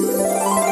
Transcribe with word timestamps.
Música 0.00 0.69